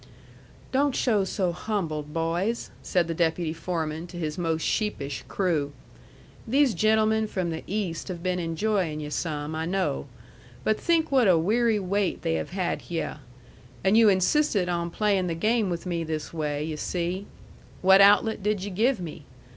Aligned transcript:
"Don't 0.71 0.95
show 0.95 1.23
so 1.23 1.51
humbled, 1.51 2.11
boys," 2.11 2.71
said 2.81 3.07
the 3.07 3.13
deputy 3.13 3.53
foreman 3.53 4.07
to 4.07 4.17
his 4.17 4.35
most 4.35 4.63
sheepish 4.63 5.23
crew. 5.27 5.73
"These 6.47 6.73
gentlemen 6.73 7.27
from 7.27 7.51
the 7.51 7.63
East 7.67 8.07
have 8.07 8.23
been 8.23 8.39
enjoying 8.39 8.99
yu' 8.99 9.11
some, 9.11 9.53
I 9.53 9.67
know. 9.67 10.07
But 10.63 10.79
think 10.79 11.11
what 11.11 11.27
a 11.27 11.37
weary 11.37 11.77
wait 11.77 12.23
they 12.23 12.33
have 12.33 12.49
had 12.49 12.81
hyeh. 12.89 13.17
And 13.83 13.95
you 13.95 14.09
insisted 14.09 14.67
on 14.67 14.89
playing 14.89 15.27
the 15.27 15.35
game 15.35 15.69
with 15.69 15.85
me 15.85 16.03
this 16.03 16.33
way, 16.33 16.63
yu' 16.63 16.77
see. 16.77 17.27
What 17.83 18.01
outlet 18.01 18.41
did 18.41 18.63
yu' 18.63 18.71
give 18.71 18.99
me? 18.99 19.25